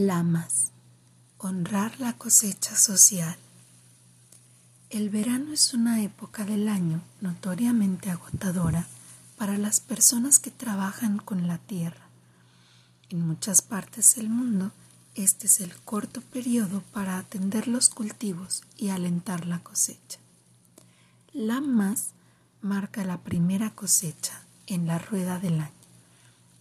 [0.00, 0.68] Lamas.
[1.38, 3.36] Honrar la cosecha social.
[4.90, 8.86] El verano es una época del año notoriamente agotadora
[9.36, 12.06] para las personas que trabajan con la tierra.
[13.08, 14.70] En muchas partes del mundo,
[15.16, 20.20] este es el corto periodo para atender los cultivos y alentar la cosecha.
[21.32, 22.10] Lamas
[22.62, 25.72] marca la primera cosecha en la rueda del año,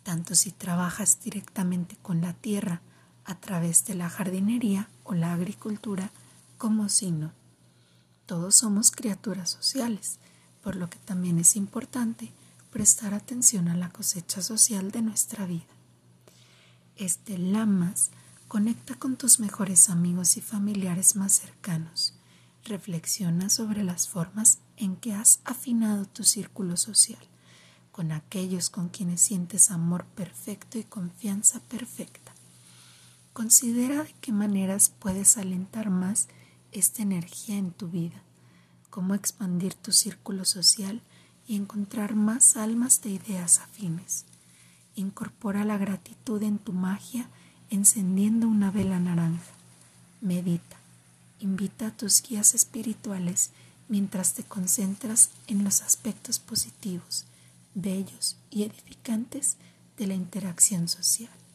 [0.02, 2.82] tanto si trabajas directamente con la tierra
[3.28, 6.10] a través de la jardinería o la agricultura
[6.58, 7.32] como si no.
[8.26, 10.18] Todos somos criaturas sociales,
[10.64, 12.32] por lo que también es importante
[12.72, 15.66] prestar atención a la cosecha social de nuestra vida.
[16.96, 18.12] Este Lamas
[18.48, 22.14] conecta con tus mejores amigos y familiares más cercanos.
[22.64, 27.20] Reflexiona sobre las formas en que has afinado tu círculo social,
[27.92, 32.27] con aquellos con quienes sientes amor perfecto y confianza perfecta.
[33.48, 36.28] Considera de qué maneras puedes alentar más
[36.74, 38.22] esta energía en tu vida,
[38.90, 41.02] cómo expandir tu círculo social
[41.48, 44.26] y encontrar más almas de ideas afines.
[44.96, 47.30] Incorpora la gratitud en tu magia
[47.70, 49.54] encendiendo una vela naranja.
[50.20, 50.76] Medita.
[51.40, 53.52] Invita a tus guías espirituales
[53.88, 57.24] mientras te concentras en los aspectos positivos,
[57.76, 59.56] bellos y edificantes
[59.96, 61.47] de la interacción social.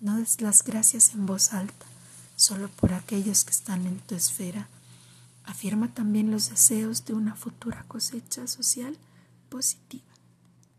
[0.00, 1.86] No des las gracias en voz alta,
[2.36, 4.68] solo por aquellos que están en tu esfera.
[5.44, 8.96] Afirma también los deseos de una futura cosecha social
[9.48, 10.04] positiva.